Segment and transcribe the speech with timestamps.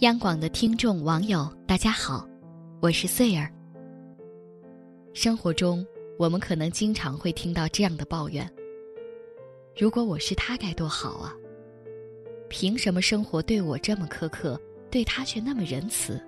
[0.00, 2.28] 央广的听众网友，大家好，
[2.80, 3.48] 我是穗儿。
[5.12, 5.86] 生活中，
[6.18, 8.44] 我们可能经常会听到这样的抱怨：
[9.78, 11.32] 如果我是他，该多好啊！
[12.48, 14.60] 凭什么生活对我这么苛刻，
[14.90, 16.20] 对他却那么仁慈？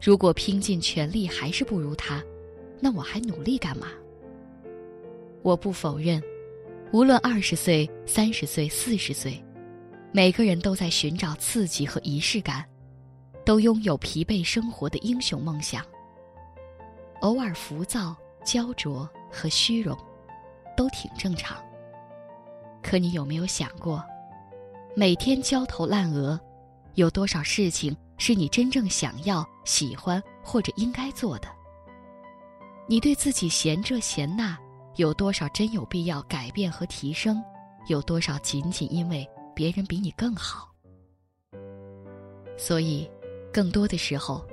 [0.00, 2.24] 如果拼尽全力还是不如他，
[2.80, 3.88] 那我还努力干嘛？
[5.42, 6.22] 我不否认，
[6.90, 9.38] 无论二十岁、三十岁、四十岁。
[10.16, 12.64] 每个人都在寻找刺激和仪式感，
[13.44, 15.84] 都拥有疲惫生活的英雄梦想。
[17.20, 19.94] 偶尔浮躁、焦灼和虚荣，
[20.74, 21.62] 都挺正常。
[22.82, 24.02] 可你有没有想过，
[24.96, 26.40] 每天焦头烂额，
[26.94, 31.48] 有多少事情是你真正想要、喜欢或者应该做的？
[32.88, 34.56] 你对自己嫌这嫌那，
[34.94, 37.44] 有多少真有必要改变和提升？
[37.88, 39.28] 有多少仅仅因为？
[39.56, 40.70] 别人比你更好，
[42.58, 43.10] 所以，
[43.50, 44.46] 更多的时候，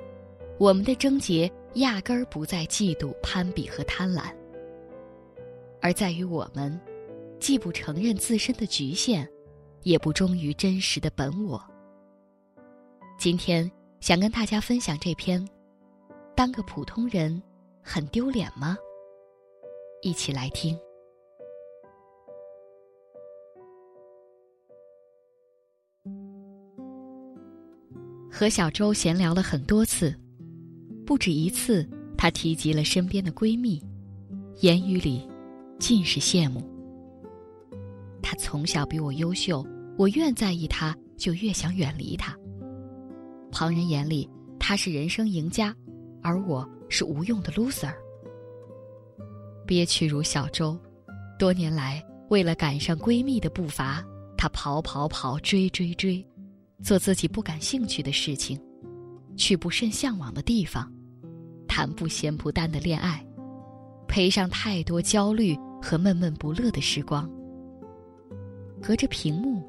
[0.58, 4.34] 我们的症结压根儿不在嫉妒、攀比和贪婪，
[5.82, 6.80] 而在于我们
[7.38, 9.28] 既不承认自身的局限，
[9.82, 11.62] 也不忠于真实的本我。
[13.18, 13.70] 今天
[14.00, 15.46] 想跟大家分享这篇：
[16.34, 17.42] 当个普通人
[17.82, 18.74] 很丢脸吗？
[20.00, 20.74] 一起来听。
[28.36, 30.12] 和小周闲聊了很多次，
[31.06, 33.80] 不止一次，她提及了身边的闺蜜，
[34.58, 35.24] 言语里
[35.78, 36.60] 尽是羡慕。
[38.20, 39.64] 她从小比我优秀，
[39.96, 42.36] 我越在意她，就越想远离她。
[43.52, 45.72] 旁人眼里，她是人生赢家，
[46.20, 47.94] 而我是无用的 loser。
[49.64, 50.76] 憋屈如小周，
[51.38, 54.04] 多年来为了赶上闺蜜的步伐，
[54.36, 56.26] 她跑跑跑，追追追。
[56.84, 58.60] 做自己不感兴趣的事情，
[59.38, 60.92] 去不甚向往的地方，
[61.66, 63.26] 谈不咸不淡的恋爱，
[64.06, 67.26] 赔上太多焦虑和闷闷不乐的时光。
[68.82, 69.62] 隔着屏幕，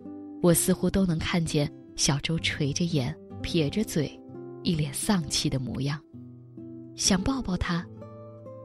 [0.43, 4.11] 我似乎都能看见小周垂着眼、撇着嘴，
[4.61, 5.97] 一脸丧气的模样，
[6.97, 7.87] 想抱抱他，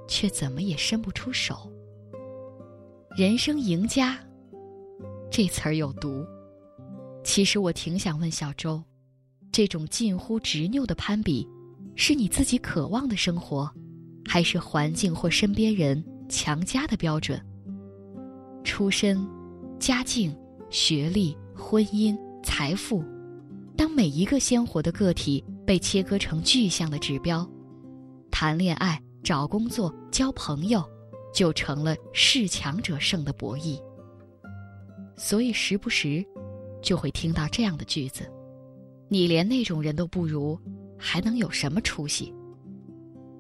[0.09, 1.71] 却怎么也伸不出手。
[3.17, 4.19] 人生赢家，
[5.31, 6.27] 这词儿有毒。
[7.23, 8.83] 其实我挺想问小周，
[9.53, 11.47] 这种近乎执拗的攀比，
[11.95, 13.71] 是你自己渴望的生活，
[14.27, 17.41] 还是环境或身边人强加的标准？
[18.65, 19.25] 出身、
[19.79, 20.37] 家境、
[20.71, 23.05] 学历、婚姻、财富，
[23.77, 27.49] 当每一个鲜活的个体被切割成具象的指标，
[28.31, 30.83] 谈恋爱、找工作、交朋友，
[31.35, 33.79] 就成了恃强者胜的博弈。
[35.17, 36.25] 所以时不时。
[36.83, 38.31] 就会听到这样的句子
[39.09, 40.59] ：“你连那种人都不如，
[40.99, 42.35] 还能有什么出息？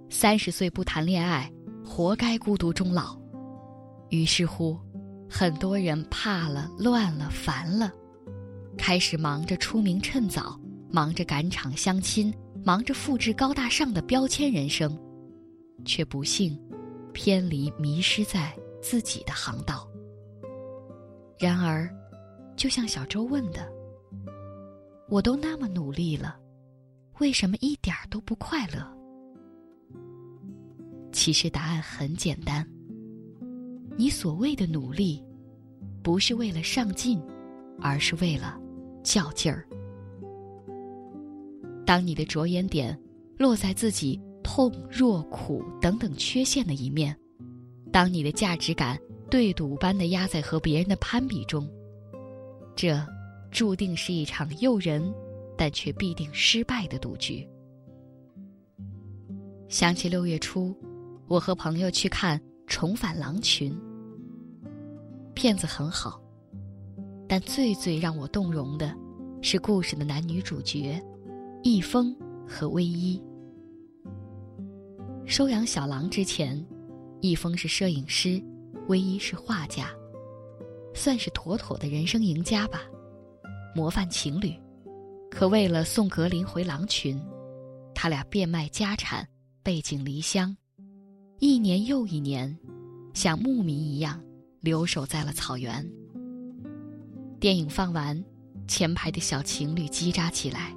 [0.09, 1.51] 三十岁不谈恋爱，
[1.84, 3.19] 活该孤独终老。”
[4.11, 4.77] 于是乎，
[5.28, 7.93] 很多人怕了、乱了、烦了，
[8.77, 12.34] 开始忙着出名趁早，忙着赶场相亲，
[12.65, 14.99] 忙着复制高大上的标签人生，
[15.84, 16.61] 却不幸
[17.12, 18.53] 偏离、迷失在
[18.83, 19.89] 自己的航道。
[21.39, 21.89] 然而。
[22.60, 23.66] 就像小周问的
[25.09, 26.38] ：“我都那么努力了，
[27.19, 28.87] 为什么一点都不快乐？”
[31.10, 32.69] 其实答案很简单：
[33.97, 35.25] 你所谓的努力，
[36.03, 37.19] 不是为了上进，
[37.81, 38.60] 而是为了
[39.03, 39.66] 较劲儿。
[41.87, 42.94] 当你的着眼点
[43.38, 47.16] 落在自己痛、弱、苦等等缺陷的一面，
[47.91, 48.98] 当你的价值感
[49.31, 51.66] 对赌般的压在和别人的攀比中。
[52.81, 52.99] 这，
[53.51, 55.13] 注定是一场诱人，
[55.55, 57.47] 但却必定失败的赌局。
[59.69, 60.75] 想起六月初，
[61.29, 63.71] 我和朋友去看《重返狼群》，
[65.35, 66.23] 片子很好，
[67.29, 68.97] 但最最让我动容的，
[69.43, 70.99] 是故事的男女主角，
[71.63, 72.16] 易峰
[72.49, 73.22] 和威一。
[75.27, 76.66] 收养小狼之前，
[77.21, 78.43] 易峰是摄影师，
[78.89, 79.91] 威一是画家。
[81.01, 82.83] 算是妥妥的人生赢家吧，
[83.75, 84.55] 模范情侣。
[85.31, 87.19] 可为了送格林回狼群，
[87.95, 89.27] 他俩变卖家产，
[89.63, 90.55] 背井离乡，
[91.39, 92.55] 一年又一年，
[93.15, 94.23] 像牧民一样
[94.61, 95.91] 留守在了草原。
[97.41, 98.23] 电影放完，
[98.69, 100.77] 前排的小情侣叽喳起来。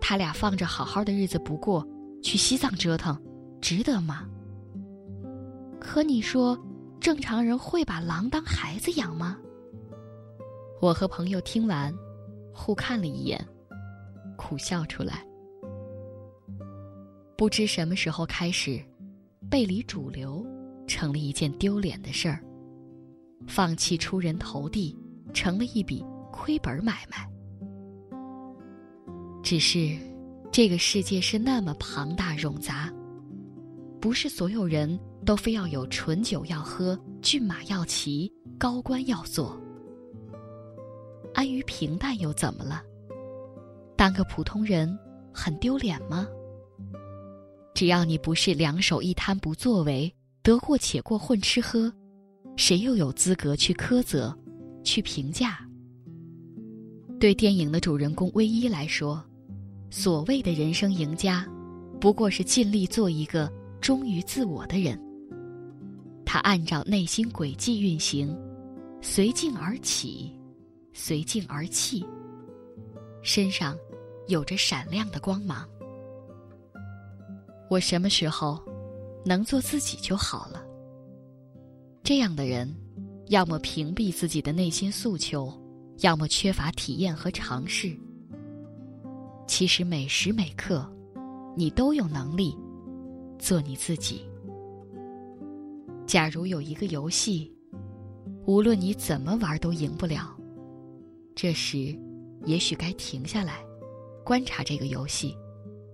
[0.00, 1.86] 他俩放着好好的日子不过，
[2.24, 3.16] 去西藏折腾，
[3.60, 4.28] 值得吗？
[5.78, 6.60] 可你说。
[7.00, 9.38] 正常人会把狼当孩子养吗？
[10.82, 11.94] 我和朋友听完，
[12.52, 13.42] 互看了一眼，
[14.36, 15.26] 苦笑出来。
[17.38, 18.78] 不知什么时候开始，
[19.48, 20.44] 背离主流
[20.86, 22.44] 成了一件丢脸的事儿，
[23.46, 24.94] 放弃出人头地
[25.32, 27.26] 成了一笔亏本买卖。
[29.42, 29.96] 只是，
[30.52, 32.92] 这个世界是那么庞大冗杂，
[34.02, 39.60] 不是所有人都非要有醇酒要喝、骏马要骑、高官要做。
[41.34, 42.82] 安于平淡又怎么了？
[43.96, 44.98] 当个普通人
[45.32, 46.26] 很丢脸吗？
[47.74, 50.12] 只要你不是两手一摊不作为、
[50.42, 51.92] 得过且过混吃喝，
[52.56, 54.36] 谁又有资格去苛责、
[54.82, 55.58] 去评价？
[57.20, 59.22] 对电影的主人公威一来说。
[59.90, 61.46] 所谓的人生赢家，
[62.00, 65.00] 不过是尽力做一个忠于自我的人。
[66.24, 68.36] 他按照内心轨迹运行，
[69.00, 70.32] 随境而起，
[70.92, 72.04] 随境而弃，
[73.22, 73.76] 身上
[74.28, 75.68] 有着闪亮的光芒。
[77.68, 78.60] 我什么时候
[79.24, 80.64] 能做自己就好了。
[82.02, 82.72] 这样的人，
[83.28, 85.52] 要么屏蔽自己的内心诉求，
[85.98, 87.96] 要么缺乏体验和尝试。
[89.46, 90.88] 其实每时每刻，
[91.56, 92.56] 你都有能力
[93.36, 94.29] 做你自己。
[96.10, 97.54] 假如有一个游戏，
[98.44, 100.36] 无论你怎么玩都赢不了，
[101.36, 101.96] 这时
[102.46, 103.64] 也许该停下来，
[104.24, 105.36] 观察这个游戏，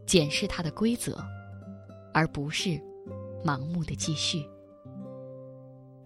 [0.07, 1.23] 检视它的规则，
[2.15, 2.81] 而不是
[3.45, 4.43] 盲目的继续。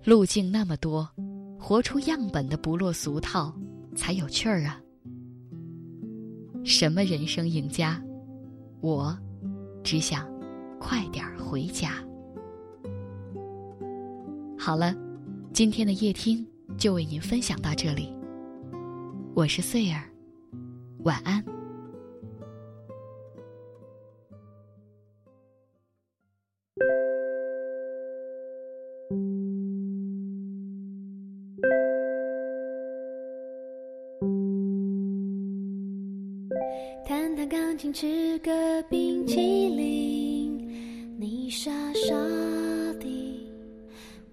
[0.03, 1.09] 路径那么多，
[1.56, 3.55] 活出样本的不落俗套
[3.95, 4.83] 才有趣儿啊！
[6.65, 8.03] 什么人生赢家？
[8.81, 9.17] 我
[9.85, 10.29] 只想
[10.81, 12.05] 快点回家。
[14.62, 14.95] 好了，
[15.55, 16.47] 今天的夜听
[16.77, 18.15] 就为您分享到这里。
[19.35, 20.05] 我是穗儿，
[20.99, 21.43] 晚安。
[37.06, 39.37] 弹弹钢琴，吃个冰淇
[39.71, 42.15] 淋，你傻傻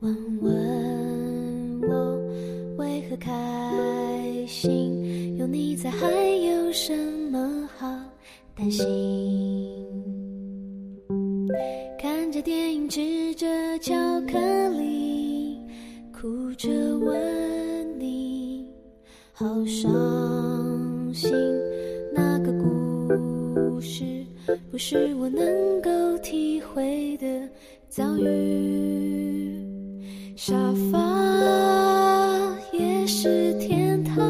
[0.07, 0.41] 问
[1.81, 2.17] 问我
[2.77, 3.31] 为何开
[4.47, 5.35] 心？
[5.37, 6.07] 有你在，还
[6.45, 6.95] 有什
[7.29, 7.87] 么好
[8.55, 8.85] 担心？
[11.99, 13.45] 看着电影，吃着
[13.79, 14.37] 巧克
[14.79, 15.59] 力，
[16.13, 16.69] 哭着
[16.99, 18.65] 问你，
[19.33, 21.31] 好伤心。
[22.13, 24.03] 那个故事
[24.71, 27.27] 不是我能够体会的
[27.89, 29.53] 遭遇，
[30.39, 30.53] 沙
[30.91, 30.99] 发
[32.71, 34.23] 也是天堂，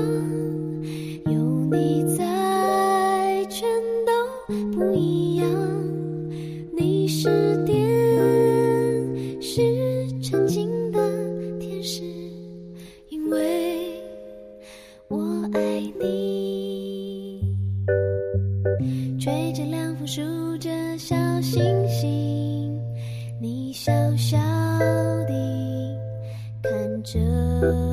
[1.26, 1.34] 有
[1.70, 3.68] 你在，全
[4.06, 4.14] 都
[4.72, 5.46] 不一样。
[6.78, 7.86] 你是电
[9.42, 10.98] 视曾经的
[11.60, 12.02] 天使，
[13.10, 14.02] 因为
[15.10, 15.20] 我
[15.54, 17.42] 爱你。
[19.20, 20.22] 吹着凉风，数
[20.58, 21.62] 着小星，
[27.60, 27.87] 着我，